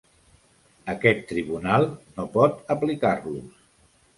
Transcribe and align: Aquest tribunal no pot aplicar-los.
Aquest 0.93 1.21
tribunal 1.33 1.85
no 2.17 2.27
pot 2.39 2.59
aplicar-los. 2.77 3.65